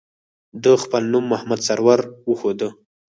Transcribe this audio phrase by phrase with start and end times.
[0.63, 1.99] ده خپل نوم محمد سرور
[2.29, 2.69] وښوده.